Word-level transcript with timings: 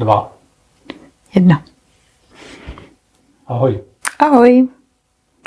dva. 0.00 0.32
Jedna. 1.34 1.62
Ahoj, 3.46 3.80
Ahoj. 4.18 4.68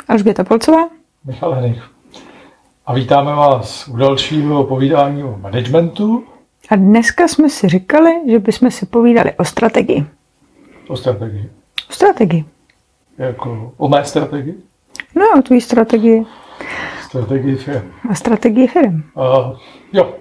Alžběta 0.07 0.43
Polcová. 0.43 0.89
Michal 1.25 1.51
Henich. 1.53 1.83
A 2.85 2.93
vítáme 2.93 3.35
vás 3.35 3.87
u 3.87 3.97
dalšího 3.97 4.63
povídání 4.63 5.23
o 5.23 5.37
managementu, 5.41 6.23
A 6.69 6.75
dneska 6.75 7.27
jsme 7.27 7.49
si 7.49 7.67
říkali, 7.69 8.11
že 8.31 8.39
bychom 8.39 8.71
si 8.71 8.85
povídali 8.85 9.33
o 9.33 9.45
strategii. 9.45 10.05
o 10.87 10.97
strategii. 10.97 11.49
O 11.89 11.93
strategii. 11.93 12.45
Jako 13.17 13.73
o 13.77 13.89
mé 13.89 14.05
strategii, 14.05 14.55
No, 15.15 15.25
o 15.39 15.41
tvý 15.41 15.61
strategii. 15.61 16.25
strategii 17.07 17.55
firm. 17.55 17.91
A 18.09 18.15
strategii 18.15 18.67
firm. 18.67 19.03
Uh, 19.15 19.57
jo, 19.93 20.13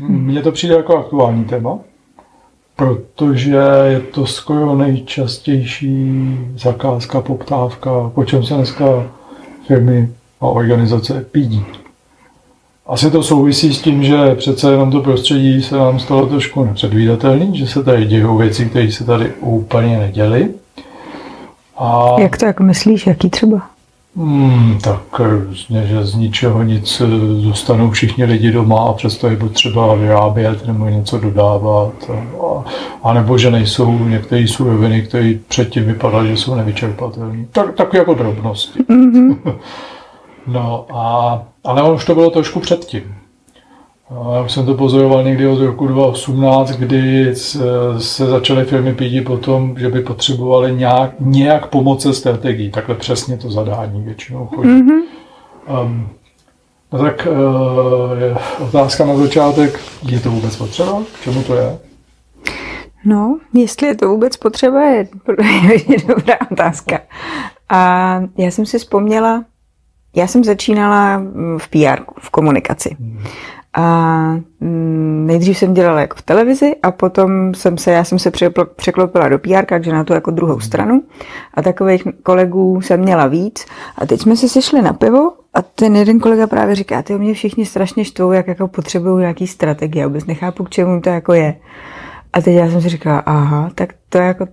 mně 0.00 0.42
to 0.42 0.52
přijde 0.52 0.74
jako 0.74 0.96
aktuální 0.98 1.44
téma, 1.44 1.78
protože 2.78 3.58
je 3.84 4.00
to 4.00 4.26
skoro 4.26 4.74
nejčastější 4.74 6.38
zakázka, 6.56 7.20
poptávka, 7.20 8.10
po 8.14 8.24
čem 8.24 8.44
se 8.44 8.54
dneska 8.54 8.84
firmy 9.66 10.08
a 10.40 10.46
organizace 10.46 11.26
pídí. 11.32 11.64
Asi 12.86 13.10
to 13.10 13.22
souvisí 13.22 13.74
s 13.74 13.82
tím, 13.82 14.04
že 14.04 14.34
přece 14.34 14.70
jenom 14.70 14.90
to 14.90 15.00
prostředí 15.00 15.62
se 15.62 15.76
nám 15.76 16.00
stalo 16.00 16.26
trošku 16.26 16.64
nepředvídatelný, 16.64 17.58
že 17.58 17.66
se 17.66 17.84
tady 17.84 18.04
dějou 18.04 18.36
věci, 18.36 18.66
které 18.66 18.92
se 18.92 19.04
tady 19.04 19.32
úplně 19.40 19.98
neděly. 19.98 20.48
A 21.78 22.14
Jak 22.18 22.38
to 22.38 22.44
jako 22.44 22.62
myslíš, 22.62 23.06
jaký 23.06 23.30
třeba? 23.30 23.77
Hmm, 24.18 24.78
tak 24.84 25.18
různě, 25.18 25.86
že 25.86 26.04
z 26.04 26.14
ničeho 26.14 26.62
nic 26.62 27.00
eh, 27.00 27.06
zůstanou 27.40 27.90
všichni 27.90 28.24
lidi 28.24 28.52
doma 28.52 28.80
a 28.80 28.92
přesto 28.92 29.28
je 29.28 29.36
potřeba 29.36 29.94
vyrábět 29.94 30.66
nebo 30.66 30.86
něco 30.86 31.18
dodávat. 31.18 31.92
A, 32.10 32.64
a 33.02 33.12
nebo 33.12 33.38
že 33.38 33.50
nejsou 33.50 33.98
některé 33.98 34.48
suroviny, 34.48 35.02
které 35.02 35.34
předtím 35.48 35.84
vypadaly, 35.84 36.28
že 36.28 36.36
jsou 36.36 36.54
nevyčerpatelné. 36.54 37.46
Tak, 37.52 37.74
tak 37.74 37.94
jako 37.94 38.14
drobnosti. 38.14 38.80
Mm-hmm. 38.80 39.36
No 40.46 40.86
a, 40.92 41.42
ale 41.64 41.92
už 41.92 42.04
to 42.04 42.14
bylo 42.14 42.30
trošku 42.30 42.60
předtím. 42.60 43.14
Já 44.10 44.42
už 44.42 44.52
jsem 44.52 44.66
to 44.66 44.74
pozoroval 44.74 45.24
někdy 45.24 45.46
od 45.46 45.60
roku 45.60 45.86
2018, 45.86 46.70
kdy 46.70 47.36
se, 47.36 47.58
se 47.98 48.26
začaly 48.26 48.64
firmy 48.64 48.94
pídit 48.94 49.22
po 49.22 49.36
tom, 49.36 49.74
že 49.78 49.88
by 49.88 50.00
potřebovaly 50.00 50.74
nějak, 50.74 51.10
nějak 51.20 51.66
pomoci 51.66 52.14
strategii. 52.14 52.70
Takhle 52.70 52.94
přesně 52.94 53.36
to 53.36 53.50
zadání 53.50 54.02
většinou 54.02 54.46
chodí. 54.46 54.68
Mm-hmm. 54.68 55.00
Um, 55.82 56.08
no 56.92 56.98
tak 56.98 57.28
uh, 57.30 58.18
je 58.18 58.36
otázka 58.60 59.06
na 59.06 59.16
začátek, 59.16 59.80
je 60.08 60.20
to 60.20 60.30
vůbec 60.30 60.56
potřeba? 60.56 61.02
K 61.14 61.22
čemu 61.24 61.42
to 61.42 61.54
je? 61.54 61.78
No, 63.04 63.38
jestli 63.54 63.86
je 63.86 63.94
to 63.94 64.08
vůbec 64.08 64.36
potřeba, 64.36 64.84
je, 64.84 65.08
je 65.88 65.98
dobrá 66.06 66.34
otázka. 66.52 67.00
A 67.68 68.22
já 68.38 68.50
jsem 68.50 68.66
si 68.66 68.78
vzpomněla, 68.78 69.44
já 70.16 70.26
jsem 70.26 70.44
začínala 70.44 71.22
v 71.58 71.68
PR, 71.68 72.02
v 72.20 72.30
komunikaci. 72.30 72.96
A 73.74 74.30
mm, 74.60 75.24
nejdřív 75.26 75.58
jsem 75.58 75.74
dělala 75.74 76.00
jako 76.00 76.16
v 76.16 76.22
televizi 76.22 76.76
a 76.82 76.90
potom 76.90 77.54
jsem 77.54 77.78
se, 77.78 77.92
já 77.92 78.04
jsem 78.04 78.18
se 78.18 78.30
překlopila 78.76 79.28
do 79.28 79.38
PR, 79.38 79.64
takže 79.68 79.92
na 79.92 80.04
to 80.04 80.14
jako 80.14 80.30
druhou 80.30 80.60
stranu. 80.60 81.02
A 81.54 81.62
takových 81.62 82.04
kolegů 82.22 82.80
jsem 82.80 83.00
měla 83.00 83.26
víc. 83.26 83.66
A 83.98 84.06
teď 84.06 84.20
jsme 84.20 84.36
se 84.36 84.48
sešli 84.48 84.82
na 84.82 84.92
pivo 84.92 85.32
a 85.54 85.62
ten 85.62 85.96
jeden 85.96 86.20
kolega 86.20 86.46
právě 86.46 86.74
říká, 86.74 87.02
ty 87.02 87.18
mě 87.18 87.34
všichni 87.34 87.66
strašně 87.66 88.04
štvou, 88.04 88.32
jak 88.32 88.46
jako 88.46 88.68
potřebují 88.68 89.20
nějaký 89.20 89.46
strategie. 89.46 90.06
Vůbec 90.06 90.26
nechápu, 90.26 90.64
k 90.64 90.70
čemu 90.70 91.00
to 91.00 91.10
jako 91.10 91.32
je. 91.32 91.54
A 92.32 92.40
teď 92.40 92.54
já 92.54 92.70
jsem 92.70 92.82
si 92.82 92.88
říkala, 92.88 93.18
aha, 93.18 93.70
tak 93.74 93.94
to 94.08 94.18
jako 94.18 94.46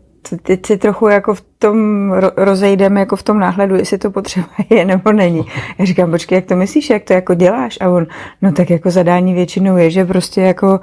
teď 0.44 0.66
si 0.66 0.78
trochu 0.78 1.08
jako 1.08 1.34
v 1.34 1.42
tom 1.60 1.78
ro- 2.12 2.32
rozejdeme 2.38 3.00
jako 3.00 3.16
v 3.16 3.24
tom 3.24 3.40
náhledu, 3.40 3.76
jestli 3.76 3.98
to 3.98 4.12
potřeba 4.12 4.48
je 4.70 4.86
nebo 4.96 5.12
není. 5.12 5.46
Já 5.78 5.86
říkám, 5.86 6.12
počkej, 6.12 6.36
jak 6.36 6.46
to 6.46 6.56
myslíš, 6.56 6.90
jak 6.90 7.04
to 7.04 7.14
jako 7.14 7.34
děláš? 7.34 7.78
A 7.82 7.90
on, 7.90 8.06
no 8.42 8.52
tak 8.52 8.70
jako 8.70 8.92
zadání 8.92 9.34
většinou 9.34 9.78
je, 9.78 9.90
že 9.90 10.06
prostě 10.06 10.42
jako 10.42 10.80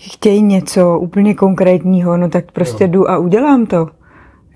chtějí 0.00 0.42
něco 0.42 0.98
úplně 0.98 1.34
konkrétního, 1.34 2.16
no 2.16 2.28
tak 2.28 2.52
prostě 2.52 2.84
Jo. 2.84 2.90
jdu 2.90 3.10
a 3.10 3.18
udělám 3.18 3.66
to. 3.66 3.86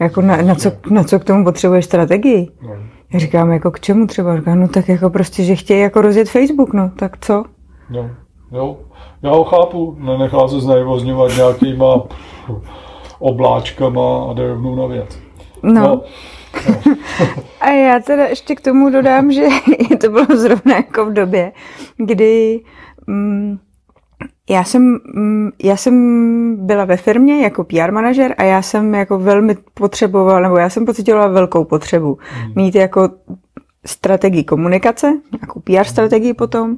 Jako 0.01 0.21
na, 0.21 0.37
na, 0.43 0.55
co, 0.55 0.73
na 0.91 1.05
co 1.05 1.19
k 1.21 1.25
tomu 1.25 1.45
potřebuješ 1.45 1.85
strategii? 1.85 2.49
No, 2.63 2.77
Já 3.13 3.19
říkám, 3.19 3.53
jako 3.53 3.71
k 3.71 3.81
čemu 3.81 4.07
třeba? 4.07 4.37
Říkám, 4.37 4.61
no 4.61 4.69
tak 4.69 4.89
jako 4.89 5.11
prostě, 5.11 5.43
že 5.45 5.55
chtějí 5.57 5.81
jako 5.81 6.01
rozjet 6.01 6.29
Facebook, 6.29 6.73
no 6.73 6.91
tak 6.97 7.19
co? 7.21 7.45
no, 7.91 8.11
jo, 8.53 8.77
já 9.23 9.31
ho 9.31 9.45
chápu, 9.45 9.97
nenechá 10.01 10.49
se 10.49 10.61
znervozňovat 10.61 11.37
nějakýma 11.37 12.03
obláčkama 13.25 14.31
a 14.31 14.33
jde 14.33 14.49
rovnou 14.49 14.77
na 14.77 14.87
věc. 14.87 15.19
No. 15.63 16.03
A 17.61 17.71
já 17.71 18.01
teda 18.01 18.25
ještě 18.25 18.55
k 18.55 18.61
tomu 18.61 18.91
dodám, 18.91 19.33
že 19.33 19.47
to 20.01 20.11
bylo 20.11 20.27
zrovna 20.37 20.77
jako 20.77 21.07
v 21.07 21.13
době, 21.13 21.53
kdy 21.97 22.61
mm, 23.07 23.59
já 24.51 24.65
jsem, 24.65 24.99
mm, 25.15 25.51
já 25.65 25.77
jsem 25.77 26.67
byla 26.67 26.85
ve 26.85 26.97
firmě 26.97 27.43
jako 27.43 27.65
PR 27.65 27.93
manažer 27.93 28.35
a 28.39 28.43
já 28.43 28.63
jsem 28.63 28.95
jako 28.95 29.19
velmi 29.19 29.57
potřebovala, 29.75 30.41
nebo 30.41 30.57
já 30.57 30.69
jsem 30.69 30.87
pocitovala 30.87 31.29
velkou 31.29 31.65
potřebu 31.65 32.19
mít 32.55 32.75
jako 32.75 33.11
strategii 33.87 34.45
komunikace, 34.45 35.13
jako 35.41 35.61
PR 35.61 35.85
strategii 35.85 36.35
potom, 36.35 36.77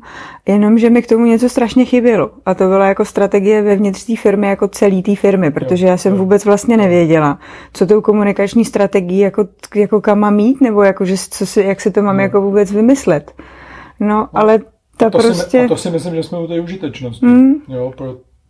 jenomže 0.49 0.91
mi 0.91 1.03
k 1.03 1.07
tomu 1.07 1.25
něco 1.25 1.49
strašně 1.49 1.85
chybělo. 1.85 2.31
A 2.47 2.55
to 2.55 2.69
byla 2.69 2.87
jako 2.87 3.05
strategie 3.05 3.63
vevnitř 3.63 4.05
té 4.05 4.17
firmy, 4.17 4.47
jako 4.49 4.69
celý 4.69 5.03
té 5.03 5.17
firmy, 5.17 5.51
protože 5.51 5.87
já 5.87 5.97
jsem 5.97 6.17
vůbec 6.17 6.45
vlastně 6.45 6.77
nevěděla, 6.77 7.39
co 7.73 7.87
tou 7.87 8.01
komunikační 8.01 8.65
strategii 8.65 9.21
jako, 9.21 9.49
jako 9.75 10.01
kam 10.01 10.19
mám 10.19 10.35
mít, 10.37 10.61
nebo 10.61 10.83
jako, 10.83 11.05
že, 11.05 11.15
co 11.31 11.47
si, 11.47 11.61
jak 11.61 11.81
si 11.81 11.91
to 11.91 12.03
mám 12.03 12.17
No. 12.17 12.23
jako 12.23 12.41
vůbec 12.41 12.73
vymyslet. 12.73 13.35
No, 14.01 14.29
ale 14.35 14.59
ta 14.97 15.11
to 15.11 15.19
prostě... 15.19 15.51
si, 15.51 15.61
a 15.65 15.69
to 15.69 15.77
si 15.77 15.91
myslím, 15.91 16.15
že 16.15 16.23
jsme 16.23 16.39
u 16.39 16.47
té 16.47 16.61
užitečnosti. 16.61 17.27
Mm. 17.27 17.55
Jo, 17.69 17.93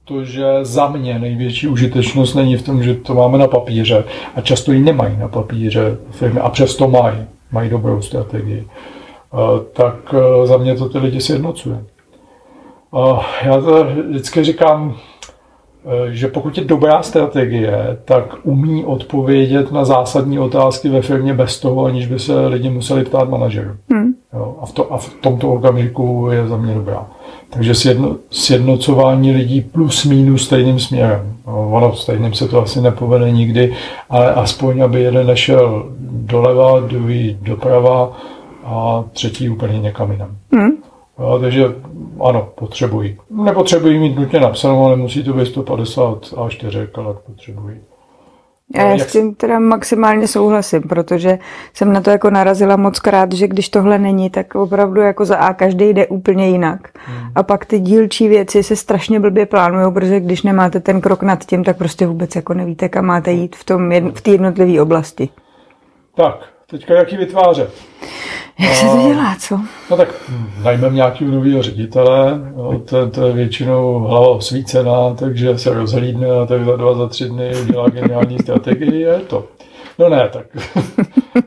protože 0.06 0.44
za 0.62 0.88
mě 0.88 1.18
největší 1.18 1.68
užitečnost 1.68 2.36
není 2.36 2.56
v 2.56 2.62
tom, 2.62 2.82
že 2.82 2.94
to 2.94 3.14
máme 3.14 3.38
na 3.38 3.46
papíře 3.46 4.04
a 4.34 4.40
často 4.40 4.72
ji 4.72 4.80
nemají 4.80 5.16
na 5.16 5.28
papíře 5.28 5.96
firmy 6.10 6.40
a 6.40 6.48
přesto 6.48 6.88
mají, 6.88 7.18
mají 7.52 7.70
dobrou 7.70 8.02
strategii. 8.02 8.66
Tak 9.72 10.14
eh, 10.14 10.46
za 10.46 10.56
mě 10.56 10.74
to 10.74 10.88
ty 10.88 10.98
lidi 10.98 11.20
sjednocuje. 11.20 11.84
Já 13.42 13.60
to 13.60 13.84
vždycky 13.84 14.44
říkám, 14.44 14.96
eh, 15.86 16.12
že 16.12 16.28
pokud 16.28 16.58
je 16.58 16.64
dobrá 16.64 17.02
strategie, 17.02 17.98
tak 18.04 18.36
umí 18.42 18.84
odpovědět 18.84 19.72
na 19.72 19.84
zásadní 19.84 20.38
otázky 20.38 20.88
ve 20.88 21.02
firmě 21.02 21.34
bez 21.34 21.60
toho, 21.60 21.84
aniž 21.84 22.06
by 22.06 22.18
se 22.18 22.46
lidi 22.46 22.70
museli 22.70 23.04
ptát 23.04 23.28
manažerů. 23.28 23.70
Hm. 23.92 24.12
Jo, 24.34 24.56
a, 24.60 24.66
v 24.66 24.72
to, 24.72 24.92
a 24.92 24.98
v 24.98 25.14
tomto 25.14 25.52
okamžiku 25.52 26.28
je 26.32 26.48
za 26.48 26.56
mě 26.56 26.74
dobrá. 26.74 27.06
Takže 27.56 27.74
sjedno, 27.74 28.16
sjednocování 28.30 29.32
lidí 29.32 29.60
plus 29.60 30.04
minus 30.04 30.44
stejným 30.44 30.80
směrem. 30.80 31.36
No, 31.46 31.70
ono 31.70 31.96
stejným 31.96 32.34
se 32.34 32.48
to 32.48 32.62
asi 32.62 32.80
nepovede 32.80 33.30
nikdy, 33.30 33.74
ale 34.10 34.34
aspoň, 34.34 34.80
aby 34.80 35.02
jeden 35.02 35.26
nešel 35.26 35.92
doleva, 36.10 36.80
druhý 36.80 37.38
doprava 37.42 38.16
a 38.64 39.04
třetí 39.12 39.48
úplně 39.48 39.78
někam 39.78 40.12
jinam. 40.12 40.36
Hm. 40.54 40.70
Jo, 41.18 41.38
takže 41.40 41.64
ano, 42.20 42.48
potřebují. 42.54 43.16
Nepotřebují 43.30 43.98
mít 43.98 44.16
nutně 44.16 44.40
napsanou, 44.40 44.84
ale 44.84 44.96
musí 44.96 45.24
to 45.24 45.32
být 45.32 45.46
150 45.46 46.24
A4, 46.32 46.88
ale 46.94 47.14
potřebují. 47.26 47.76
A 48.74 48.82
já 48.82 48.98
s 48.98 49.12
tím 49.12 49.34
teda 49.34 49.58
maximálně 49.58 50.28
souhlasím, 50.28 50.82
protože 50.82 51.38
jsem 51.74 51.92
na 51.92 52.00
to 52.00 52.10
jako 52.10 52.30
narazila 52.30 52.76
moc 52.76 52.98
krát, 52.98 53.32
že 53.32 53.48
když 53.48 53.68
tohle 53.68 53.98
není, 53.98 54.30
tak 54.30 54.54
opravdu 54.54 55.00
jako 55.00 55.24
za 55.24 55.36
A 55.36 55.54
každý 55.54 55.84
jde 55.84 56.06
úplně 56.06 56.48
jinak. 56.48 56.88
Hmm. 56.94 57.30
A 57.34 57.42
pak 57.42 57.66
ty 57.66 57.78
dílčí 57.78 58.28
věci 58.28 58.62
se 58.62 58.76
strašně 58.76 59.20
blbě 59.20 59.46
plánují, 59.46 59.92
protože 59.92 60.20
když 60.20 60.42
nemáte 60.42 60.80
ten 60.80 61.00
krok 61.00 61.22
nad 61.22 61.44
tím, 61.44 61.64
tak 61.64 61.76
prostě 61.78 62.06
vůbec 62.06 62.36
jako 62.36 62.54
nevíte, 62.54 62.88
kam 62.88 63.04
máte 63.04 63.32
jít 63.32 63.56
v, 63.56 63.64
tom 63.64 63.88
jedn- 63.88 64.12
v 64.14 64.20
té 64.20 64.30
jednotlivé 64.30 64.82
oblasti. 64.82 65.28
Tak, 66.16 66.38
teďka 66.70 66.94
jak 66.94 67.12
ji 67.12 67.18
vytvářet? 67.18 67.70
Jak 68.58 68.74
se 68.74 68.86
to 68.86 69.08
dělá, 69.08 69.36
co? 69.38 69.60
No 69.90 69.96
tak 69.96 70.08
najmeme 70.62 70.94
nějakého 70.94 71.30
nového 71.30 71.62
ředitele, 71.62 72.40
jo, 72.56 72.82
to, 72.84 73.10
to 73.10 73.26
je 73.26 73.32
většinou 73.32 73.98
hlava 73.98 74.28
osvícená, 74.28 75.14
takže 75.14 75.58
se 75.58 75.74
rozhlídne 75.74 76.30
a 76.30 76.46
tak 76.46 76.64
za 76.64 76.76
dva, 76.76 76.94
za 76.94 77.08
tři 77.08 77.28
dny 77.28 77.52
udělá 77.62 77.88
geniální 77.88 78.38
strategii 78.42 79.00
je 79.00 79.18
to. 79.18 79.46
No 79.98 80.08
ne, 80.08 80.28
tak 80.32 80.46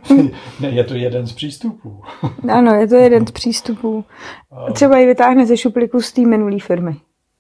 ne, 0.60 0.70
je 0.70 0.84
to 0.84 0.94
jeden 0.94 1.28
z 1.28 1.34
přístupů. 1.34 2.02
Ano, 2.54 2.74
je 2.74 2.88
to 2.88 2.96
jeden 2.96 3.28
z 3.28 3.32
přístupů. 3.32 4.06
Třeba 4.74 4.98
ji 5.00 5.06
vytáhne 5.06 5.46
ze 5.46 5.58
šuplíku 5.58 6.02
z 6.02 6.12
té 6.12 6.22
minulé 6.22 6.60
firmy. 6.60 6.96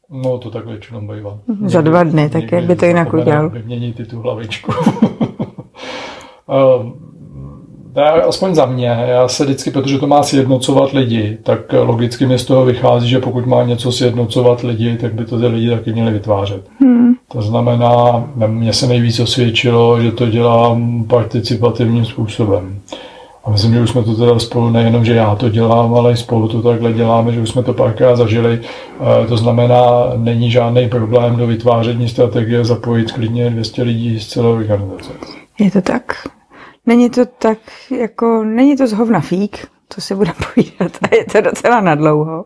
No 0.10 0.38
to 0.38 0.52
tak 0.52 0.66
většinou 0.66 1.02
bývá. 1.02 1.40
Za 1.66 1.82
dva 1.82 2.04
dny, 2.04 2.30
tak 2.30 2.52
jak 2.52 2.64
by 2.64 2.76
to 2.76 2.86
jinak 2.86 3.14
udělal? 3.14 3.50
Vyměnit 3.50 4.00
i 4.00 4.06
tu 4.06 4.22
hlavičku. 4.22 4.72
Ehm, 7.96 8.22
aspoň 8.28 8.56
za 8.56 8.66
mě, 8.66 8.86
já 9.08 9.28
se 9.28 9.44
vždycky, 9.46 9.72
protože 9.72 9.98
to 9.98 10.08
má 10.08 10.24
sjednocovat 10.24 10.92
lidi, 10.92 11.38
tak 11.44 11.60
logicky 11.74 12.26
mi 12.26 12.40
z 12.40 12.46
toho 12.46 12.66
vychází, 12.66 13.10
že 13.10 13.20
pokud 13.20 13.46
má 13.46 13.64
něco 13.64 13.92
sjednocovat 13.92 14.62
lidi, 14.62 14.98
tak 14.98 15.14
by 15.14 15.26
to 15.26 15.40
ty 15.40 15.48
lidi 15.48 15.70
taky 15.70 15.94
měli 15.94 16.12
vytvářet. 16.12 16.62
Hmm. 16.80 17.14
To 17.32 17.42
znamená, 17.42 18.24
mně 18.48 18.74
se 18.74 18.88
nejvíc 18.88 19.20
osvědčilo, 19.20 20.02
že 20.02 20.12
to 20.12 20.26
dělám 20.26 21.04
participativním 21.04 22.06
způsobem. 22.06 22.80
A 23.46 23.50
myslím, 23.52 23.74
že 23.74 23.82
už 23.82 23.90
jsme 23.90 24.04
to 24.04 24.16
teda 24.16 24.40
spolu, 24.40 24.70
nejenom, 24.70 25.06
že 25.06 25.16
já 25.16 25.36
to 25.36 25.50
dělám, 25.50 25.94
ale 25.94 26.12
i 26.12 26.18
spolu 26.18 26.48
to 26.48 26.62
takhle 26.62 26.94
děláme, 26.94 27.32
že 27.32 27.42
už 27.42 27.50
jsme 27.50 27.64
to 27.64 27.74
párkrát 27.74 28.16
zažili. 28.16 28.60
E, 29.24 29.28
to 29.28 29.38
znamená, 29.38 30.04
není 30.18 30.52
žádný 30.52 30.90
problém 30.90 31.36
do 31.36 31.48
vytváření 31.48 32.10
strategie 32.10 32.66
zapojit 32.66 33.12
klidně 33.12 33.50
200 33.50 33.84
lidí 33.84 34.20
z 34.20 34.28
celé 34.28 34.48
organizace. 34.50 35.12
Je 35.60 35.72
to 35.72 35.82
tak. 35.82 36.04
Není 36.90 37.10
to 37.10 37.26
tak, 37.26 37.58
jako, 37.92 38.44
není 38.44 38.78
to 38.78 38.88
zhovna 38.88 39.20
fík, 39.20 39.68
to 39.96 40.02
se 40.02 40.16
bude 40.16 40.32
povídat 40.54 40.92
a 41.02 41.16
je 41.16 41.26
to 41.26 41.42
docela 41.42 41.82
nadlouho. 41.82 42.46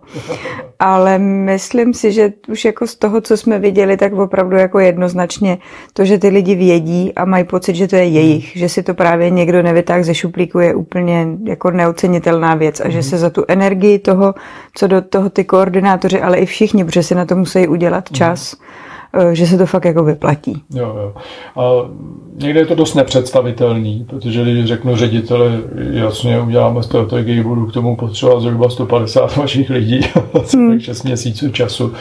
Ale 0.79 1.17
myslím 1.19 1.93
si, 1.93 2.11
že 2.11 2.33
už 2.47 2.65
jako 2.65 2.87
z 2.87 2.95
toho, 2.95 3.21
co 3.21 3.37
jsme 3.37 3.59
viděli, 3.59 3.97
tak 3.97 4.13
opravdu 4.13 4.55
jako 4.55 4.79
jednoznačně 4.79 5.57
to, 5.93 6.05
že 6.05 6.17
ty 6.17 6.27
lidi 6.27 6.55
vědí 6.55 7.13
a 7.15 7.25
mají 7.25 7.43
pocit, 7.43 7.75
že 7.75 7.87
to 7.87 7.95
je 7.95 8.05
jejich, 8.05 8.57
že 8.57 8.69
si 8.69 8.83
to 8.83 8.93
právě 8.93 9.29
někdo 9.29 9.63
nevytáh 9.63 10.03
ze 10.03 10.15
šuplíku 10.15 10.59
je 10.59 10.75
úplně 10.75 11.27
jako 11.43 11.71
neocenitelná 11.71 12.55
věc 12.55 12.79
a 12.79 12.89
že 12.89 12.97
mhm. 12.97 13.03
se 13.03 13.17
za 13.17 13.29
tu 13.29 13.45
energii 13.47 13.99
toho, 13.99 14.35
co 14.75 14.87
do 14.87 15.01
toho 15.01 15.29
ty 15.29 15.43
koordinátoři, 15.43 16.21
ale 16.21 16.37
i 16.37 16.45
všichni, 16.45 16.85
protože 16.85 17.03
si 17.03 17.15
na 17.15 17.25
to 17.25 17.35
musí 17.35 17.67
udělat 17.67 18.11
čas, 18.11 18.55
mm 18.55 18.92
že 19.33 19.47
se 19.47 19.57
to 19.57 19.65
fakt 19.65 19.85
jako 19.85 20.03
vyplatí. 20.03 20.63
Jo, 20.75 20.95
jo. 21.01 21.13
A 21.55 21.89
někde 22.35 22.59
je 22.59 22.65
to 22.65 22.75
dost 22.75 22.93
nepředstavitelný, 22.93 24.05
protože 24.09 24.41
když 24.41 24.65
řeknu 24.65 24.95
řediteli, 24.95 25.51
jasně 25.91 26.41
uděláme 26.41 26.83
strategii, 26.83 27.43
budu 27.43 27.65
k 27.65 27.73
tomu 27.73 27.95
potřebovat 27.95 28.41
zhruba 28.41 28.69
150 28.69 29.35
vašich 29.37 29.69
lidí, 29.69 29.99
hmm. 30.53 30.79
6 30.79 31.03
měsíců 31.03 31.51
času, 31.51 31.93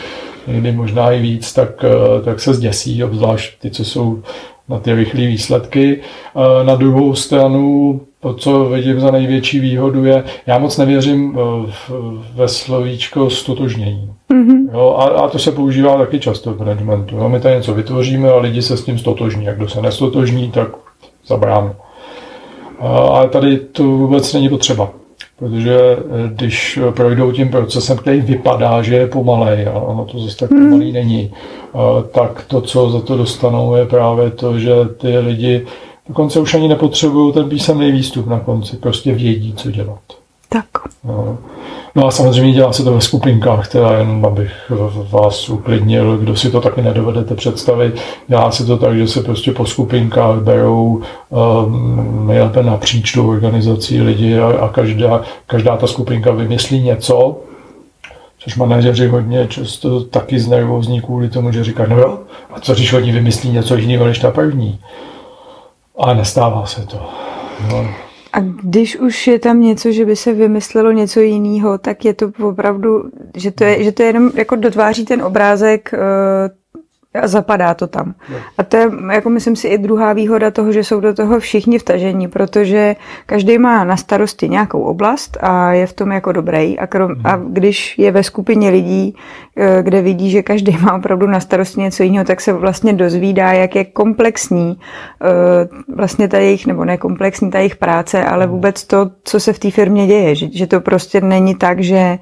někdy 0.46 0.72
možná 0.72 1.10
i 1.12 1.20
víc, 1.20 1.52
tak, 1.52 1.84
eh, 1.84 2.22
tak 2.24 2.40
se 2.40 2.54
zděsí, 2.54 3.04
obzvlášť 3.04 3.60
ty, 3.60 3.70
co 3.70 3.84
jsou 3.84 4.22
na 4.68 4.78
ty 4.78 4.94
rychlé 4.94 5.20
výsledky. 5.20 6.00
Eh, 6.00 6.64
na 6.64 6.74
druhou 6.74 7.14
stranu 7.14 8.00
to, 8.20 8.34
co 8.34 8.64
vidím 8.64 9.00
za 9.00 9.10
největší 9.10 9.60
výhodu, 9.60 10.04
je, 10.04 10.24
já 10.46 10.58
moc 10.58 10.78
nevěřím 10.78 11.38
ve 12.34 12.48
slovíčko 12.48 13.30
stotožnění. 13.30 14.12
Mm-hmm. 14.32 14.68
Jo, 14.72 14.96
a, 14.98 15.04
a 15.04 15.28
to 15.28 15.38
se 15.38 15.52
používá 15.52 15.98
taky 15.98 16.20
často 16.20 16.52
v 16.52 16.58
managementu. 16.58 17.16
Jo. 17.16 17.28
My 17.28 17.40
tady 17.40 17.54
něco 17.54 17.74
vytvoříme 17.74 18.30
a 18.30 18.38
lidi 18.38 18.62
se 18.62 18.76
s 18.76 18.84
tím 18.84 18.98
stotožní. 18.98 19.44
Jak 19.44 19.56
kdo 19.56 19.68
se 19.68 19.82
nestotožní, 19.82 20.50
tak 20.50 20.68
zabrán. 21.26 21.74
Ale 22.78 23.28
tady 23.28 23.56
to 23.56 23.82
vůbec 23.82 24.32
není 24.32 24.48
potřeba. 24.48 24.90
Protože 25.42 25.78
eh, 25.80 26.28
když 26.34 26.78
projdou 26.96 27.32
tím 27.32 27.48
procesem, 27.48 27.96
který 27.96 28.20
vypadá, 28.20 28.82
že 28.82 28.94
je 28.94 29.06
pomalej, 29.06 29.66
a 29.66 29.72
ono 29.72 30.04
to 30.04 30.18
zase 30.18 30.36
tak 30.36 30.50
mm. 30.50 30.64
pomalý 30.64 30.92
není, 30.92 31.30
tak 32.12 32.44
to, 32.48 32.60
co 32.60 32.90
za 32.90 33.00
to 33.00 33.16
dostanou, 33.16 33.74
je 33.74 33.86
právě 33.86 34.30
to, 34.30 34.58
že 34.58 34.72
ty 34.98 35.18
lidi 35.18 35.66
dokonce 36.08 36.40
už 36.40 36.54
ani 36.54 36.68
nepotřebují 36.68 37.32
ten 37.32 37.48
písemný 37.48 37.92
výstup 37.92 38.26
na 38.26 38.40
konci, 38.40 38.76
prostě 38.76 39.14
vědí, 39.14 39.54
co 39.56 39.70
dělat. 39.70 40.21
Tak. 40.52 40.66
No. 41.04 41.38
No 41.94 42.06
a 42.06 42.10
samozřejmě 42.10 42.52
dělá 42.52 42.72
se 42.72 42.84
to 42.84 42.94
ve 42.94 43.00
skupinkách, 43.00 43.68
teda 43.68 43.98
jenom 43.98 44.24
abych 44.24 44.52
vás 45.10 45.48
uklidnil, 45.48 46.18
kdo 46.18 46.36
si 46.36 46.50
to 46.50 46.60
taky 46.60 46.82
nedovedete 46.82 47.34
představit. 47.34 48.00
Dělá 48.28 48.50
se 48.50 48.66
to 48.66 48.78
tak, 48.78 48.96
že 48.96 49.08
se 49.08 49.22
prostě 49.22 49.52
po 49.52 49.66
skupinkách 49.66 50.38
berou 50.38 51.02
um, 51.30 52.26
nejlépe 52.26 52.62
napříč 52.62 53.12
tou 53.12 53.30
organizací 53.30 54.02
lidi 54.02 54.38
a, 54.38 54.46
a 54.46 54.68
každá, 54.68 55.22
každá 55.46 55.76
ta 55.76 55.86
skupinka 55.86 56.30
vymyslí 56.30 56.82
něco, 56.82 57.40
což 58.38 58.56
manažeři 58.56 59.08
hodně 59.08 59.46
často 59.46 60.04
taky 60.04 60.38
znervózní 60.38 61.00
kvůli 61.00 61.28
tomu, 61.28 61.52
že 61.52 61.64
říkají, 61.64 61.90
no 61.90 61.98
jo, 61.98 62.18
a 62.54 62.60
co 62.60 62.74
když 62.74 62.92
oni 62.92 63.12
vymyslí 63.12 63.50
něco 63.50 63.76
jiného 63.76 64.06
než 64.06 64.18
ta 64.18 64.30
první? 64.30 64.78
A 65.98 66.14
nestává 66.14 66.66
se 66.66 66.86
to. 66.86 67.00
No. 67.70 67.88
A 68.32 68.40
když 68.40 68.96
už 68.96 69.26
je 69.26 69.38
tam 69.38 69.60
něco, 69.60 69.92
že 69.92 70.04
by 70.04 70.16
se 70.16 70.32
vymyslelo 70.32 70.92
něco 70.92 71.20
jiného, 71.20 71.78
tak 71.78 72.04
je 72.04 72.14
to 72.14 72.32
opravdu, 72.42 73.10
že 73.36 73.50
to 73.50 73.64
je, 73.64 73.84
že 73.84 73.92
to 73.92 74.02
je 74.02 74.08
jenom 74.08 74.30
jako 74.34 74.56
dotváří 74.56 75.04
ten 75.04 75.22
obrázek 75.22 75.90
uh, 75.92 75.98
a 77.14 77.26
zapadá 77.26 77.74
to 77.74 77.86
tam. 77.86 78.14
A 78.58 78.62
to 78.62 78.76
je, 78.76 78.90
jako 79.12 79.30
myslím 79.30 79.56
si, 79.56 79.68
i 79.68 79.78
druhá 79.78 80.12
výhoda 80.12 80.50
toho, 80.50 80.72
že 80.72 80.84
jsou 80.84 81.00
do 81.00 81.14
toho 81.14 81.40
všichni 81.40 81.78
vtažení, 81.78 82.28
protože 82.28 82.96
každý 83.26 83.58
má 83.58 83.84
na 83.84 83.96
starosti 83.96 84.48
nějakou 84.48 84.82
oblast 84.82 85.38
a 85.40 85.72
je 85.72 85.86
v 85.86 85.92
tom 85.92 86.12
jako 86.12 86.32
dobrý. 86.32 86.78
A, 86.78 86.86
krom, 86.86 87.12
a 87.24 87.36
mhm. 87.36 87.54
když 87.54 87.98
je 87.98 88.10
ve 88.10 88.22
skupině 88.22 88.70
lidí, 88.70 89.16
eh, 89.56 89.82
kde 89.82 90.02
vidí, 90.02 90.30
že 90.30 90.42
každý 90.42 90.78
má 90.82 90.94
opravdu 90.96 91.26
na 91.26 91.40
starosti 91.40 91.80
něco 91.80 92.02
jiného, 92.02 92.24
tak 92.24 92.40
se 92.40 92.52
vlastně 92.52 92.92
dozvídá, 92.92 93.52
jak 93.52 93.76
je 93.76 93.84
komplexní 93.84 94.78
eh, 95.22 95.94
vlastně 95.94 96.28
ta 96.28 96.38
jejich, 96.38 96.66
nebo 96.66 96.84
nekomplexní 96.84 97.50
ta 97.50 97.58
jejich 97.58 97.76
práce, 97.76 98.24
ale 98.24 98.46
mhm. 98.46 98.54
vůbec 98.54 98.84
to, 98.84 99.10
co 99.24 99.40
se 99.40 99.52
v 99.52 99.58
té 99.58 99.70
firmě 99.70 100.06
děje. 100.06 100.34
Že, 100.34 100.46
že 100.52 100.66
to 100.66 100.80
prostě 100.80 101.20
není 101.20 101.54
tak, 101.54 101.80
že 101.80 102.18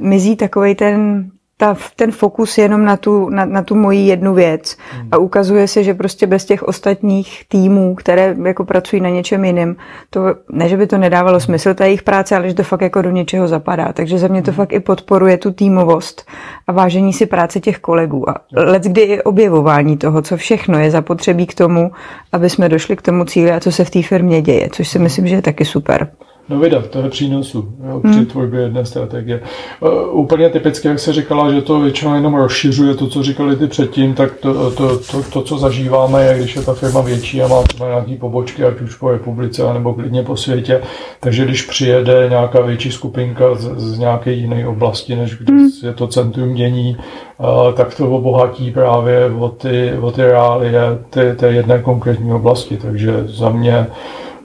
mizí 0.00 0.36
takový 0.36 0.74
ten 0.74 1.30
ta, 1.62 1.76
ten 1.96 2.12
fokus 2.12 2.58
jenom 2.58 2.84
na 2.84 2.96
tu, 2.96 3.28
na, 3.28 3.44
na 3.44 3.62
tu 3.62 3.74
moji 3.74 4.06
jednu 4.06 4.34
věc. 4.34 4.76
Hmm. 4.92 5.08
A 5.12 5.18
ukazuje 5.18 5.68
se, 5.68 5.84
že 5.84 5.94
prostě 5.94 6.26
bez 6.26 6.44
těch 6.44 6.62
ostatních 6.62 7.44
týmů, 7.48 7.94
které 7.94 8.36
jako 8.44 8.64
pracují 8.64 9.02
na 9.02 9.08
něčem 9.08 9.44
jiném, 9.44 9.76
to 10.10 10.20
ne, 10.52 10.68
že 10.68 10.76
by 10.76 10.86
to 10.86 10.98
nedávalo 10.98 11.40
smysl, 11.40 11.74
ta 11.74 11.84
jejich 11.84 12.02
práce, 12.02 12.36
ale 12.36 12.48
že 12.48 12.54
to 12.54 12.62
fakt 12.62 12.80
jako 12.80 13.02
do 13.02 13.10
něčeho 13.10 13.48
zapadá. 13.48 13.92
Takže 13.92 14.18
za 14.18 14.28
mě 14.28 14.42
to 14.42 14.50
hmm. 14.50 14.56
fakt 14.56 14.72
i 14.72 14.80
podporuje 14.80 15.38
tu 15.38 15.52
týmovost 15.52 16.26
a 16.66 16.72
vážení 16.72 17.12
si 17.12 17.26
práce 17.26 17.60
těch 17.60 17.78
kolegů. 17.78 18.30
A 18.30 18.34
let 18.52 18.82
kdy 18.82 19.00
i 19.00 19.22
objevování 19.22 19.96
toho, 19.96 20.22
co 20.22 20.36
všechno 20.36 20.78
je 20.78 20.90
zapotřebí 20.90 21.46
k 21.46 21.54
tomu, 21.54 21.90
aby 22.32 22.50
jsme 22.50 22.68
došli 22.68 22.96
k 22.96 23.02
tomu 23.02 23.24
cíli 23.24 23.52
a 23.52 23.60
co 23.60 23.72
se 23.72 23.84
v 23.84 23.90
té 23.90 24.02
firmě 24.02 24.42
děje, 24.42 24.68
což 24.72 24.88
si 24.88 24.98
myslím, 24.98 25.26
že 25.26 25.34
je 25.34 25.42
taky 25.42 25.64
super. 25.64 26.10
No 26.48 26.58
vydat, 26.58 26.86
to 26.86 26.98
je 26.98 27.10
přínosu 27.10 27.68
jo, 27.88 28.00
hmm. 28.04 28.12
při 28.12 28.26
tvorbě 28.26 28.60
jedné 28.60 28.86
strategie. 28.86 29.40
Uh, 29.80 30.20
úplně 30.20 30.50
typicky, 30.50 30.88
jak 30.88 30.98
se 30.98 31.12
říkala, 31.12 31.52
že 31.52 31.62
to 31.62 31.80
většinou 31.80 32.14
jenom 32.14 32.34
rozšiřuje 32.34 32.94
to, 32.94 33.06
co 33.06 33.22
říkali 33.22 33.56
ty 33.56 33.66
předtím, 33.66 34.14
tak 34.14 34.32
to, 34.32 34.70
to, 34.70 34.98
to, 34.98 35.22
to 35.32 35.42
co 35.42 35.58
zažíváme, 35.58 36.24
je, 36.24 36.38
když 36.38 36.56
je 36.56 36.62
ta 36.62 36.74
firma 36.74 37.00
větší 37.00 37.42
a 37.42 37.48
má 37.48 37.62
třeba 37.62 37.88
nějaké 37.88 38.16
pobočky, 38.16 38.64
ať 38.64 38.80
už 38.80 38.94
po 38.94 39.10
republice, 39.10 39.72
nebo 39.72 39.94
klidně 39.94 40.22
po 40.22 40.36
světě, 40.36 40.80
takže 41.20 41.44
když 41.44 41.62
přijede 41.62 42.26
nějaká 42.30 42.60
větší 42.60 42.92
skupinka 42.92 43.54
z, 43.54 43.78
z 43.78 43.98
nějaké 43.98 44.32
jiné 44.32 44.68
oblasti, 44.68 45.16
než 45.16 45.36
kde 45.38 45.52
hmm. 45.52 45.68
je 45.82 45.92
to 45.92 46.06
centrum 46.06 46.54
dění, 46.54 46.96
uh, 47.38 47.72
tak 47.74 47.94
to 47.94 48.10
obohatí 48.10 48.70
právě 48.70 49.26
o 49.38 49.48
ty, 49.48 49.92
o 50.00 50.10
ty 50.10 50.22
reálie 50.22 50.80
té, 51.10 51.34
té 51.34 51.46
jedné 51.52 51.82
konkrétní 51.82 52.32
oblasti. 52.32 52.76
Takže 52.76 53.24
za 53.26 53.48
mě 53.48 53.86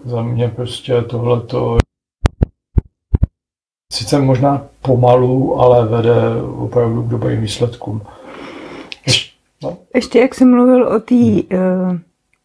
za 0.08 0.22
mě 0.22 0.48
prostě 0.56 1.02
tohleto 1.02 1.78
sice 3.98 4.20
možná 4.20 4.66
pomalu, 4.82 5.62
ale 5.62 5.88
vede 5.88 6.14
opravdu 6.58 7.04
k 7.04 7.08
dobrým 7.08 7.42
výsledkům. 7.42 8.02
Ještě, 9.08 9.32
no? 9.64 9.78
Ještě 9.96 10.20
jak 10.20 10.36
jsem 10.36 10.52
mluvil 10.52 10.88
o 10.88 11.00
té, 11.00 11.16
uh, 11.16 11.98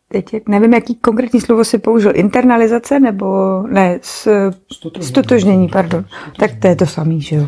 teď 0.09 0.35
jak, 0.35 0.49
nevím, 0.49 0.75
jaký 0.75 0.95
konkrétní 0.95 1.41
slovo 1.41 1.65
si 1.65 1.79
použil, 1.79 2.13
internalizace 2.15 3.01
nebo 3.01 3.27
ne, 3.63 3.99
s, 4.03 4.29
stotožnění, 4.73 5.09
stotožnění 5.09 5.69
pardon. 5.69 6.05
Stotožnění. 6.05 6.39
Tak 6.39 6.61
to 6.61 6.69
je 6.69 6.77
to 6.77 6.87
samý, 6.87 7.21
že 7.21 7.37
jo. 7.37 7.47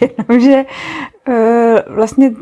Jenomže 0.18 0.64
uh, 1.28 1.94
vlastně 1.94 2.32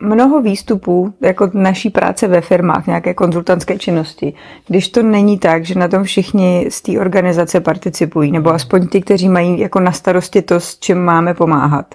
mnoho 0.00 0.42
výstupů 0.42 1.14
jako 1.20 1.50
naší 1.54 1.90
práce 1.90 2.28
ve 2.28 2.40
firmách, 2.40 2.86
nějaké 2.86 3.14
konzultantské 3.14 3.78
činnosti, 3.78 4.34
když 4.68 4.88
to 4.88 5.02
není 5.02 5.38
tak, 5.38 5.64
že 5.64 5.78
na 5.78 5.88
tom 5.88 6.04
všichni 6.04 6.66
z 6.68 6.82
té 6.82 7.00
organizace 7.00 7.60
participují, 7.60 8.32
nebo 8.32 8.50
aspoň 8.50 8.88
ty, 8.88 9.00
kteří 9.00 9.28
mají 9.28 9.60
jako 9.60 9.80
na 9.80 9.92
starosti 9.92 10.42
to, 10.42 10.60
s 10.60 10.78
čím 10.78 10.98
máme 10.98 11.34
pomáhat, 11.34 11.94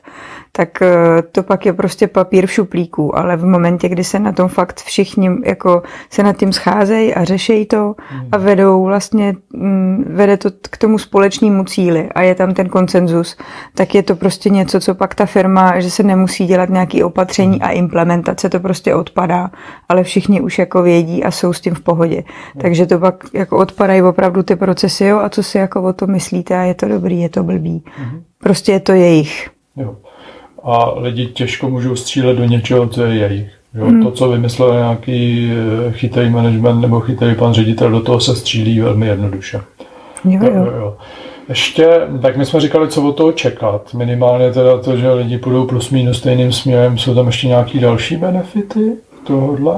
tak 0.51 0.81
eh, 0.81 1.21
to 1.31 1.43
pak 1.43 1.65
je 1.65 1.73
prostě 1.73 2.07
papír 2.07 2.47
v 2.47 2.51
šuplíku, 2.51 3.17
ale 3.17 3.37
v 3.37 3.45
momentě, 3.45 3.89
kdy 3.89 4.03
se 4.03 4.19
na 4.19 4.31
tom 4.31 4.49
fakt 4.49 4.81
všichni 4.81 5.29
jako 5.45 5.83
se 6.09 6.23
nad 6.23 6.37
tím 6.37 6.53
scházejí 6.53 7.13
a 7.13 7.23
řešejí 7.23 7.65
to 7.65 7.95
a 8.31 8.37
hmm. 8.37 8.45
vedou 8.45 8.85
vlastně, 8.85 9.35
mm, 9.53 10.05
vede 10.07 10.37
to 10.37 10.49
k 10.69 10.77
tomu 10.77 10.97
společnému 10.97 11.63
cíli 11.63 12.09
a 12.15 12.21
je 12.21 12.35
tam 12.35 12.53
ten 12.53 12.69
konsenzus, 12.69 13.37
tak 13.75 13.95
je 13.95 14.03
to 14.03 14.15
prostě 14.15 14.49
něco, 14.49 14.79
co 14.79 14.95
pak 14.95 15.15
ta 15.15 15.25
firma, 15.25 15.79
že 15.79 15.91
se 15.91 16.03
nemusí 16.03 16.45
dělat 16.45 16.69
nějaké 16.69 17.05
opatření 17.05 17.61
a 17.61 17.69
implementace, 17.69 18.49
to 18.49 18.59
prostě 18.59 18.95
odpadá, 18.95 19.51
ale 19.89 20.03
všichni 20.03 20.41
už 20.41 20.59
jako 20.59 20.81
vědí 20.81 21.23
a 21.23 21.31
jsou 21.31 21.53
s 21.53 21.61
tím 21.61 21.75
v 21.75 21.81
pohodě. 21.81 22.23
Hmm. 22.53 22.61
Takže 22.61 22.85
to 22.85 22.99
pak 22.99 23.23
jako 23.33 23.57
odpadají 23.57 24.01
opravdu 24.01 24.43
ty 24.43 24.55
procesy, 24.55 25.05
jo, 25.05 25.19
a 25.19 25.29
co 25.29 25.43
si 25.43 25.57
jako 25.57 25.83
o 25.83 25.93
to 25.93 26.07
myslíte 26.07 26.57
a 26.57 26.61
je 26.61 26.73
to 26.73 26.87
dobrý, 26.87 27.21
je 27.21 27.29
to 27.29 27.43
blbý. 27.43 27.83
Hmm. 27.97 28.23
Prostě 28.43 28.71
je 28.71 28.79
to 28.79 28.91
jejich. 28.91 29.49
Jo 29.75 29.95
a 30.63 30.99
lidi 30.99 31.25
těžko 31.25 31.69
můžou 31.69 31.95
střílet 31.95 32.37
do 32.37 32.45
něčeho, 32.45 32.87
co 32.87 33.03
je 33.03 33.15
jejich. 33.15 33.51
Jo, 33.73 33.85
hmm. 33.85 34.03
To, 34.03 34.11
co 34.11 34.29
vymyslel 34.29 34.73
nějaký 34.73 35.51
eh, 35.87 35.91
chytrý 35.91 36.29
management 36.29 36.81
nebo 36.81 36.99
chytrý 36.99 37.35
pan 37.35 37.53
ředitel, 37.53 37.91
do 37.91 38.01
toho 38.01 38.19
se 38.19 38.35
střílí 38.35 38.79
velmi 38.79 39.07
jednoduše. 39.07 39.61
Jo, 40.25 40.39
jo. 40.43 40.65
jo. 40.65 40.97
Ještě, 41.49 41.87
tak 42.21 42.37
my 42.37 42.45
jsme 42.45 42.59
říkali, 42.59 42.87
co 42.87 43.03
od 43.03 43.11
toho 43.17 43.31
čekat. 43.31 43.93
Minimálně 43.93 44.51
teda 44.51 44.77
to, 44.77 44.97
že 44.97 45.11
lidi 45.11 45.37
půjdou 45.37 45.65
plus 45.65 45.89
minus 45.89 46.17
stejným 46.17 46.51
směrem. 46.51 46.97
Jsou 46.97 47.15
tam 47.15 47.27
ještě 47.27 47.47
nějaký 47.47 47.79
další 47.79 48.17
benefity 48.17 48.97
tohohle? 49.23 49.75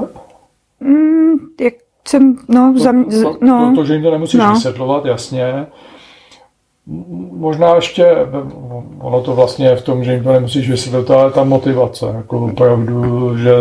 Mm, 0.80 1.32
jak 1.60 1.74
jsem, 2.08 2.36
no, 2.48 2.74
to, 2.78 3.22
to, 3.22 3.36
no. 3.40 3.70
To, 3.70 3.80
to, 3.80 3.84
že 3.84 3.94
jim 3.94 4.02
to 4.02 4.10
nemusíš 4.10 4.40
no. 4.40 4.52
vysvětlovat, 4.52 5.04
jasně. 5.04 5.66
Možná 6.86 7.74
ještě, 7.74 8.06
ono 8.98 9.20
to 9.20 9.34
vlastně 9.34 9.66
je 9.66 9.76
v 9.76 9.82
tom, 9.82 10.04
že 10.04 10.12
jim 10.12 10.24
to 10.24 10.32
nemusíš 10.32 10.70
vysvětlit, 10.70 11.10
ale 11.10 11.32
ta 11.32 11.44
motivace, 11.44 12.06
jako 12.16 12.44
opravdu, 12.44 13.38
že 13.38 13.52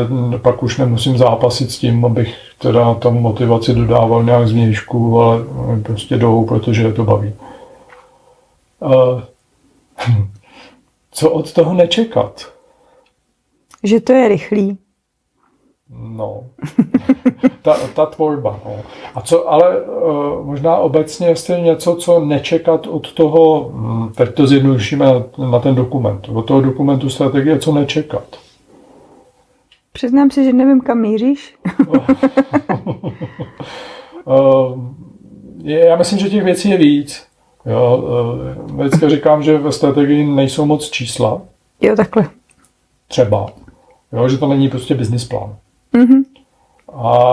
pak 0.42 0.64
už 0.64 0.78
nemusím 0.78 1.18
zápasit 1.18 1.72
s 1.72 1.80
tím, 1.80 2.06
abych 2.06 2.36
teda 2.60 2.94
tam 2.94 3.14
motivaci 3.14 3.74
dodával 3.74 4.24
nějak 4.24 4.48
z 4.48 4.52
vnějšku, 4.52 5.22
ale 5.22 5.44
prostě 5.84 6.18
jdou, 6.18 6.46
protože 6.46 6.84
je 6.84 6.94
to 6.94 7.04
baví. 7.04 7.34
Uh, 8.80 9.22
co 11.12 11.32
od 11.32 11.54
toho 11.54 11.74
nečekat? 11.74 12.54
Že 13.84 14.00
to 14.00 14.14
je 14.14 14.28
rychlý. 14.28 14.78
No, 16.00 16.44
ta, 17.62 17.78
ta 17.96 18.06
tvorba. 18.06 18.60
No. 18.66 18.76
A 19.16 19.22
co, 19.22 19.50
ale 19.50 19.82
uh, 19.82 20.46
možná 20.46 20.78
obecně 20.78 21.28
jestli 21.28 21.62
něco, 21.62 21.96
co 21.96 22.20
nečekat 22.20 22.88
od 22.88 23.14
toho, 23.14 23.72
hm, 23.74 24.10
teď 24.16 24.34
to 24.34 24.48
zjednodušíme 24.48 25.06
na, 25.06 25.24
na 25.52 25.60
ten 25.60 25.76
dokument, 25.76 26.30
od 26.34 26.42
toho 26.42 26.62
dokumentu 26.62 27.10
strategie, 27.10 27.60
co 27.60 27.72
nečekat. 27.72 28.24
Přiznám 29.94 30.32
se, 30.32 30.44
že 30.44 30.54
nevím, 30.54 30.82
kam 30.82 30.98
míříš. 30.98 31.56
uh, 31.88 31.98
je, 35.64 35.86
já 35.86 35.96
myslím, 35.96 36.20
že 36.20 36.30
těch 36.30 36.44
věcí 36.44 36.70
je 36.70 36.78
víc. 36.78 37.24
Jo, 37.66 38.04
uh, 38.68 38.82
vždycky 38.82 39.10
říkám, 39.10 39.44
že 39.44 39.58
ve 39.58 39.72
strategii 39.72 40.26
nejsou 40.26 40.66
moc 40.66 40.90
čísla. 40.90 41.42
Jo, 41.82 41.96
takhle. 41.96 42.30
Třeba. 43.08 43.46
Jo, 44.14 44.30
že 44.30 44.38
to 44.38 44.48
není 44.48 44.70
prostě 44.70 44.96
business 44.96 45.26
plán. 45.28 45.56
Mm-hmm. 45.94 46.24
A 46.94 47.28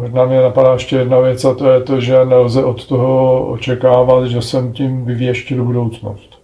možná 0.00 0.24
mě 0.24 0.40
napadá 0.40 0.72
ještě 0.72 0.96
jedna 0.96 1.18
věc 1.20 1.44
a 1.44 1.54
to 1.54 1.70
je 1.70 1.80
to, 1.80 2.00
že 2.00 2.24
nelze 2.24 2.64
od 2.64 2.86
toho 2.86 3.46
očekávat, 3.46 4.26
že 4.26 4.42
jsem 4.42 4.72
tím 4.72 5.04
vyvěštil 5.04 5.64
budoucnost. 5.64 6.38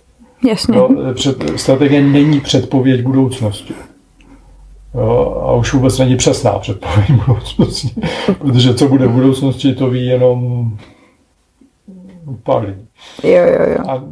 Jasně. 0.48 0.76
Jo, 0.76 0.88
před, 1.14 1.60
strategie 1.60 2.02
není 2.02 2.40
předpověď 2.40 3.02
budoucnosti. 3.02 3.74
Jo, 4.94 5.42
a 5.46 5.52
už 5.52 5.72
vůbec 5.72 5.98
není 5.98 6.16
přesná 6.16 6.50
předpověď 6.50 7.10
budoucnosti, 7.26 7.90
protože 8.38 8.74
co 8.74 8.88
bude 8.88 9.06
v 9.06 9.12
budoucnosti, 9.12 9.74
to 9.74 9.90
ví 9.90 10.06
jenom 10.06 10.70
pár 12.42 12.64
lidí. 12.64 12.86
Jo, 13.22 13.42
jo, 13.44 13.66
jo. 13.68 13.84
A... 13.88 14.02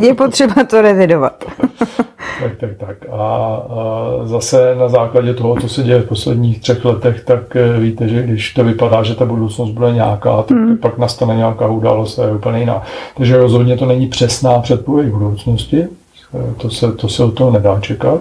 Je 0.00 0.14
potřeba 0.14 0.64
to 0.64 0.82
revidovat. 0.82 1.44
tak, 2.42 2.56
tak, 2.56 2.70
tak. 2.76 2.96
A, 3.10 3.16
a 3.16 4.10
zase 4.24 4.74
na 4.74 4.88
základě 4.88 5.34
toho, 5.34 5.60
co 5.60 5.68
se 5.68 5.82
děje 5.82 6.00
v 6.00 6.08
posledních 6.08 6.60
třech 6.60 6.84
letech, 6.84 7.24
tak 7.24 7.56
eh, 7.56 7.80
víte, 7.80 8.08
že 8.08 8.22
když 8.22 8.54
to 8.54 8.64
vypadá, 8.64 9.02
že 9.02 9.14
ta 9.14 9.24
budoucnost 9.24 9.70
bude 9.70 9.92
nějaká, 9.92 10.42
tak 10.42 10.56
hmm. 10.56 10.78
pak 10.78 10.98
nastane 10.98 11.36
nějaká 11.36 11.66
událost 11.66 12.18
a 12.18 12.26
je 12.26 12.34
úplně 12.34 12.58
jiná. 12.58 12.82
Takže 13.16 13.38
rozhodně 13.38 13.76
to 13.76 13.86
není 13.86 14.06
přesná 14.06 14.60
předpověď 14.60 15.08
budoucnosti. 15.08 15.88
Eh, 16.34 16.54
to 16.56 16.70
se, 16.70 16.92
to 16.92 17.08
se 17.08 17.24
od 17.24 17.34
toho 17.34 17.50
nedá 17.50 17.80
čekat. 17.80 18.20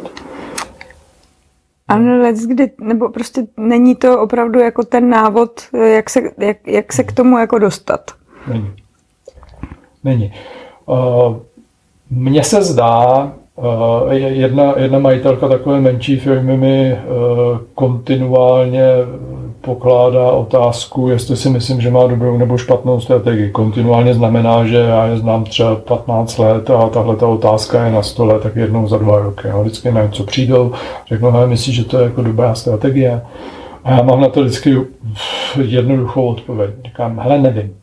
Ano, 1.87 2.21
let 2.21 2.35
kdy, 2.47 2.71
nebo 2.81 3.09
prostě 3.09 3.47
není 3.57 3.95
to 3.95 4.21
opravdu 4.21 4.59
jako 4.59 4.83
ten 4.83 5.09
návod, 5.09 5.51
eh, 5.73 5.89
jak 5.89 6.09
se, 6.09 6.21
jak, 6.37 6.67
jak 6.67 6.93
se 6.93 7.03
k 7.03 7.11
tomu 7.11 7.37
jako 7.37 7.59
dostat. 7.59 8.11
Není. 8.47 8.73
Není. 10.03 10.33
Uh, 10.85 11.35
mně 12.09 12.43
se 12.43 12.63
zdá, 12.63 13.31
jedna, 14.11 14.73
jedna 14.77 14.99
majitelka 14.99 15.47
takové 15.47 15.81
menší 15.81 16.17
firmy 16.19 16.57
mi 16.57 16.93
uh, 16.93 17.57
kontinuálně 17.75 18.91
pokládá 19.61 20.31
otázku, 20.31 21.09
jestli 21.09 21.37
si 21.37 21.49
myslím, 21.49 21.81
že 21.81 21.91
má 21.91 22.07
dobrou 22.07 22.37
nebo 22.37 22.57
špatnou 22.57 22.99
strategii. 22.99 23.49
Kontinuálně 23.49 24.13
znamená, 24.13 24.65
že 24.65 24.77
já 24.77 25.05
je 25.05 25.17
znám 25.17 25.43
třeba 25.43 25.75
15 25.75 26.37
let 26.37 26.69
a 26.69 26.89
tahle 26.89 27.15
ta 27.15 27.27
otázka 27.27 27.85
je 27.85 27.91
na 27.91 28.01
stole 28.01 28.39
tak 28.39 28.55
jednou 28.55 28.87
za 28.87 28.97
dva 28.97 29.19
roky. 29.19 29.47
A 29.47 29.61
vždycky 29.61 29.91
na 29.91 30.03
něco 30.03 30.23
přijdou, 30.23 30.71
řeknou, 31.07 31.31
hele, 31.31 31.47
myslíš, 31.47 31.75
že 31.75 31.85
to 31.85 31.97
je 31.97 32.03
jako 32.03 32.21
dobrá 32.21 32.55
strategie? 32.55 33.21
A 33.83 33.91
já 33.91 34.01
mám 34.01 34.21
na 34.21 34.29
to 34.29 34.41
vždycky 34.41 34.77
jednoduchou 35.61 36.27
odpověď. 36.27 36.69
Říkám, 36.85 37.19
hele, 37.19 37.39
nevím 37.39 37.73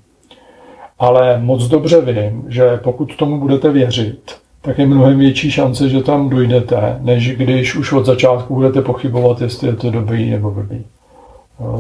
ale 0.98 1.38
moc 1.38 1.68
dobře 1.68 2.00
vím, 2.00 2.44
že 2.48 2.76
pokud 2.76 3.16
tomu 3.16 3.40
budete 3.40 3.70
věřit, 3.70 4.43
tak 4.64 4.78
je 4.78 4.86
mnohem 4.86 5.18
větší 5.18 5.50
šance, 5.50 5.88
že 5.88 6.02
tam 6.02 6.28
dojdete, 6.28 6.98
než 7.00 7.36
když 7.36 7.76
už 7.76 7.92
od 7.92 8.06
začátku 8.06 8.54
budete 8.54 8.82
pochybovat, 8.82 9.40
jestli 9.40 9.68
je 9.68 9.76
to 9.76 9.90
dobrý 9.90 10.30
nebo 10.30 10.50
blbý. 10.50 10.84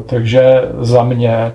Takže 0.06 0.62
za 0.80 1.04
mě 1.04 1.30
eh, 1.30 1.52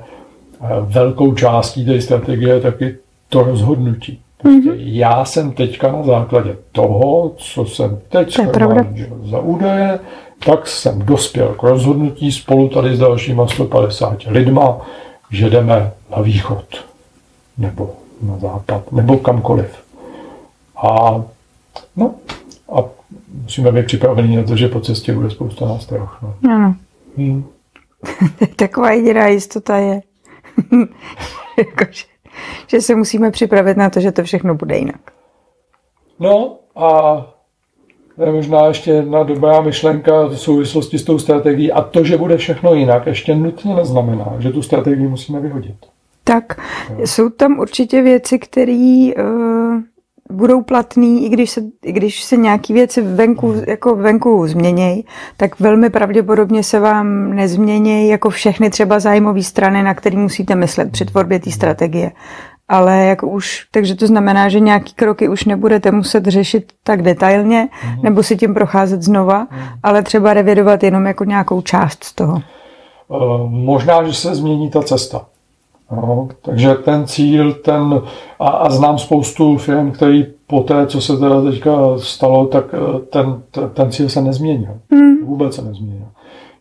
velkou 0.82 1.34
částí 1.34 1.86
té 1.86 2.02
strategie 2.02 2.54
je 2.54 2.62
taky 2.62 2.96
to 3.30 3.44
rozhodnutí. 3.44 4.20
mm-hmm. 4.44 4.74
Já 4.78 5.26
jsem 5.26 5.52
teďka 5.52 5.92
na 5.92 6.04
základě 6.04 6.56
toho, 6.72 7.32
co 7.38 7.66
jsem 7.66 8.00
teď 8.10 8.40
za 9.24 9.40
údaje, 9.40 10.00
tak 10.46 10.68
jsem 10.68 11.00
dospěl 11.00 11.48
k 11.48 11.64
rozhodnutí 11.64 12.32
spolu 12.32 12.70
tady 12.70 12.96
s 12.96 13.00
dalšíma 13.00 13.48
150 13.48 14.24
lidma, 14.28 14.78
že 15.32 15.50
jdeme 15.50 15.92
na 16.16 16.22
východ 16.22 16.66
nebo 17.58 17.90
na 18.22 18.38
západ, 18.38 18.92
nebo 18.92 19.18
kamkoliv. 19.18 19.89
A, 20.84 21.24
no, 21.96 22.16
a 22.76 22.84
musíme 23.44 23.72
být 23.72 23.86
připraveni 23.86 24.38
na 24.38 24.44
to, 24.44 24.56
že 24.56 24.68
po 24.68 24.80
cestě 24.80 25.14
bude 25.14 25.30
spousta 25.30 25.66
nástrojů. 25.66 26.10
No. 26.22 26.54
Ano. 26.54 26.76
Hmm. 27.18 27.46
Taková 28.56 28.92
jediná 28.92 29.28
jistota 29.28 29.78
je, 29.78 30.02
jako, 31.58 31.86
že, 31.92 32.06
že 32.68 32.82
se 32.82 32.96
musíme 32.96 33.32
připravit 33.32 33.78
na 33.78 33.90
to, 33.90 34.00
že 34.00 34.12
to 34.12 34.24
všechno 34.24 34.56
bude 34.56 34.78
jinak. 34.78 35.02
No 36.20 36.58
a 36.76 36.90
to 38.16 38.24
je 38.24 38.32
možná 38.32 38.66
ještě 38.66 38.92
jedna 38.92 39.24
dobrá 39.24 39.62
myšlenka 39.62 40.26
v 40.26 40.38
souvislosti 40.38 41.00
s 41.00 41.04
tou 41.04 41.20
strategií 41.20 41.72
a 41.72 41.82
to, 41.82 42.04
že 42.04 42.18
bude 42.18 42.38
všechno 42.38 42.74
jinak, 42.74 43.06
ještě 43.06 43.36
nutně 43.36 43.76
neznamená, 43.76 44.36
že 44.40 44.50
tu 44.50 44.62
strategii 44.62 45.08
musíme 45.08 45.40
vyhodit. 45.40 45.76
Tak 46.24 46.62
jsou 47.06 47.30
tam 47.30 47.60
určitě 47.60 48.02
věci, 48.02 48.40
které 48.40 49.10
uh, 49.18 49.24
budou 50.32 50.62
platné, 50.62 51.06
i 51.06 51.30
když 51.30 51.50
se, 51.50 51.62
i 51.84 51.92
když 51.92 52.24
se 52.24 52.38
nějaké 52.38 52.74
věci 52.74 53.02
venku, 53.02 53.54
jako 53.68 53.96
venku 53.96 54.48
změnějí, 54.48 55.06
tak 55.38 55.60
velmi 55.60 55.90
pravděpodobně 55.90 56.64
se 56.64 56.80
vám 56.80 57.36
nezměnějí 57.36 58.08
jako 58.08 58.30
všechny 58.30 58.70
třeba 58.70 59.00
zájmové 59.00 59.44
strany, 59.44 59.84
na 59.84 59.94
které 59.94 60.18
musíte 60.18 60.56
myslet 60.56 60.92
při 60.92 61.06
tvorbě 61.06 61.40
té 61.40 61.52
strategie. 61.52 62.12
Ale 62.68 63.06
jako 63.06 63.28
už, 63.28 63.68
takže 63.72 63.96
to 63.96 64.08
znamená, 64.08 64.50
že 64.50 64.60
nějaký 64.60 64.94
kroky 64.94 65.30
už 65.30 65.46
nebudete 65.46 65.92
muset 65.92 66.26
řešit 66.26 66.72
tak 66.84 67.02
detailně, 67.02 67.70
mm-hmm. 67.72 68.04
nebo 68.04 68.24
si 68.24 68.38
tím 68.38 68.54
procházet 68.54 69.02
znova, 69.02 69.46
mm-hmm. 69.46 69.80
ale 69.84 70.04
třeba 70.04 70.34
revidovat 70.34 70.84
jenom 70.84 71.06
jako 71.06 71.24
nějakou 71.24 71.62
část 71.62 72.04
z 72.04 72.14
toho. 72.14 72.42
Možná, 73.48 74.04
že 74.04 74.14
se 74.14 74.36
změní 74.36 74.70
ta 74.70 74.82
cesta. 74.82 75.26
No, 75.92 76.28
takže 76.42 76.76
ten 76.76 77.08
cíl, 77.08 77.54
ten, 77.54 78.02
a, 78.40 78.48
a 78.48 78.70
znám 78.70 78.98
spoustu 78.98 79.58
firm, 79.58 79.92
který 79.92 80.26
po 80.48 80.60
té, 80.60 80.88
co 80.88 81.02
se 81.02 81.18
teda 81.18 81.42
teďka 81.42 81.72
stalo, 81.98 82.46
tak 82.46 82.66
eh, 82.74 83.00
ten, 83.00 83.42
ten 83.74 83.92
cíl 83.92 84.10
se 84.10 84.22
nezměnil. 84.22 84.72
Mm. 84.90 85.26
Vůbec 85.26 85.56
se 85.56 85.62
nezměnil. 85.62 86.08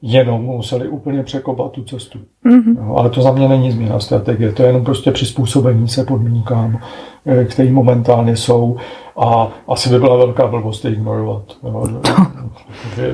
Jenom 0.02 0.42
museli 0.42 0.88
úplně 0.88 1.22
překopat 1.22 1.72
tu 1.72 1.84
cestu. 1.84 2.18
Mm-hmm. 2.46 2.76
No, 2.86 2.96
ale 2.96 3.10
to 3.10 3.22
za 3.22 3.32
mě 3.32 3.48
není 3.48 3.72
změna 3.72 4.00
strategie, 4.00 4.52
to 4.52 4.62
je 4.62 4.68
jenom 4.68 4.84
prostě 4.84 5.12
přizpůsobení 5.12 5.88
se 5.88 6.04
podmínkám, 6.04 6.78
eh, 7.26 7.44
které 7.44 7.70
momentálně 7.70 8.36
jsou 8.36 8.76
a 9.16 9.48
asi 9.68 9.88
by 9.88 9.98
byla 9.98 10.16
velká 10.16 10.46
blbost 10.46 10.84
je 10.84 10.92
ignorovat. 10.92 11.42
Jo. 11.64 11.86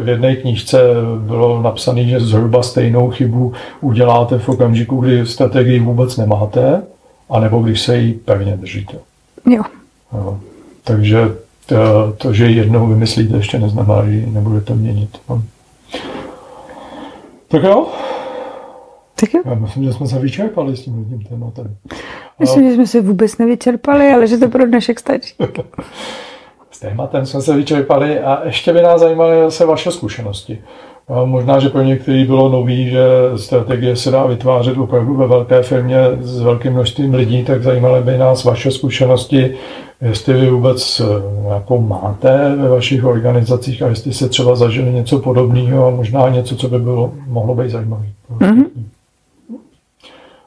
V 0.02 0.08
jedné 0.08 0.36
knížce 0.36 0.78
bylo 1.18 1.62
napsané, 1.62 2.04
že 2.04 2.20
zhruba 2.20 2.62
stejnou 2.62 3.10
chybu 3.10 3.52
uděláte 3.80 4.38
v 4.38 4.48
okamžiku, 4.48 4.96
kdy 4.96 5.26
strategii 5.26 5.80
vůbec 5.80 6.16
nemáte, 6.16 6.82
anebo 7.30 7.58
když 7.58 7.80
se 7.80 7.96
jí 7.98 8.12
pevně 8.12 8.56
držíte. 8.56 8.96
Jo. 9.46 9.62
jo. 10.12 10.38
Takže 10.84 11.34
to, 11.66 11.76
to, 12.18 12.32
že 12.32 12.46
jednou 12.46 12.86
vymyslíte, 12.86 13.36
ještě 13.36 13.58
neznamená, 13.58 14.04
že 14.04 14.10
ji 14.10 14.26
nebudete 14.26 14.74
měnit. 14.74 15.18
No. 15.28 15.42
Tak 17.48 17.62
jo. 17.62 17.86
Tak 19.24 19.34
jo. 19.34 19.42
Já 19.44 19.54
myslím, 19.54 19.84
že 19.84 19.92
jsme 19.92 20.06
se 20.06 20.18
vyčerpali 20.18 20.76
s 20.76 20.80
tím 20.80 21.04
tím 21.04 21.22
tématem. 21.22 21.76
Myslím, 22.40 22.68
že 22.68 22.74
jsme 22.74 22.86
se 22.86 23.00
vůbec 23.00 23.38
nevyčerpali, 23.38 24.12
ale 24.12 24.26
že 24.26 24.38
to 24.38 24.48
pro 24.48 24.66
dnešek 24.66 25.00
stačí. 25.00 25.34
S 26.70 26.80
tématem 26.80 27.26
jsme 27.26 27.40
se 27.40 27.56
vyčerpali 27.56 28.20
a 28.20 28.44
ještě 28.44 28.72
by 28.72 28.82
nás 28.82 29.00
zajímaly 29.00 29.36
zase 29.44 29.66
vaše 29.66 29.90
zkušenosti. 29.90 30.58
A 31.08 31.24
možná, 31.24 31.58
že 31.58 31.68
pro 31.68 31.82
některý 31.82 32.24
bylo 32.24 32.48
nový, 32.48 32.90
že 32.90 33.04
strategie 33.36 33.96
se 33.96 34.10
dá 34.10 34.26
vytvářet 34.26 34.78
opravdu 34.78 35.14
ve 35.14 35.26
velké 35.26 35.62
firmě 35.62 35.98
s 36.20 36.40
velkým 36.40 36.72
množstvím 36.72 37.14
lidí, 37.14 37.44
tak 37.44 37.62
zajímaly 37.62 38.02
by 38.02 38.18
nás 38.18 38.44
vaše 38.44 38.70
zkušenosti, 38.70 39.56
jestli 40.00 40.34
vy 40.34 40.50
vůbec 40.50 41.00
eh, 41.00 41.04
nějakou 41.42 41.80
máte 41.80 42.56
ve 42.56 42.68
vašich 42.68 43.04
organizacích 43.04 43.82
a 43.82 43.88
jestli 43.88 44.12
se 44.12 44.28
třeba 44.28 44.56
zažili 44.56 44.92
něco 44.92 45.18
podobného 45.18 45.86
a 45.86 45.90
možná 45.90 46.28
něco, 46.28 46.56
co 46.56 46.68
by 46.68 46.78
bylo, 46.78 47.12
mohlo 47.26 47.54
být 47.54 47.70
zajímavé. 47.70 48.06
Mm-hmm. 48.38 48.64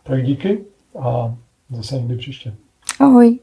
Tak 0.08 0.24
díky 0.24 0.66
a 1.00 1.36
zase 1.70 1.96
někdy 1.96 2.16
příště. 2.18 2.54
Ahoj. 3.00 3.40